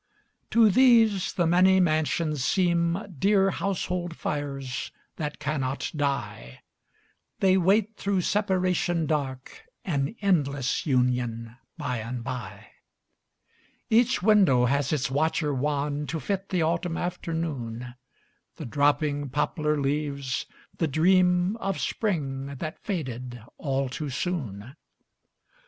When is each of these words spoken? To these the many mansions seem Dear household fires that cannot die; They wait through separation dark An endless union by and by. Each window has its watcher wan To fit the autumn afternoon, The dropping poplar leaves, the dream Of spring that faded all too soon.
To 0.49 0.71
these 0.71 1.31
the 1.33 1.45
many 1.45 1.79
mansions 1.79 2.43
seem 2.43 2.97
Dear 3.19 3.51
household 3.51 4.15
fires 4.15 4.91
that 5.17 5.37
cannot 5.37 5.91
die; 5.95 6.61
They 7.39 7.55
wait 7.55 7.97
through 7.97 8.21
separation 8.21 9.05
dark 9.05 9.63
An 9.85 10.15
endless 10.19 10.87
union 10.87 11.55
by 11.77 11.97
and 11.99 12.23
by. 12.23 12.69
Each 13.91 14.23
window 14.23 14.65
has 14.65 14.91
its 14.91 15.11
watcher 15.11 15.53
wan 15.53 16.07
To 16.07 16.19
fit 16.19 16.49
the 16.49 16.63
autumn 16.63 16.97
afternoon, 16.97 17.93
The 18.55 18.65
dropping 18.65 19.29
poplar 19.29 19.79
leaves, 19.79 20.47
the 20.79 20.87
dream 20.87 21.55
Of 21.57 21.79
spring 21.79 22.55
that 22.57 22.81
faded 22.83 23.39
all 23.59 23.87
too 23.87 24.09
soon. 24.09 24.75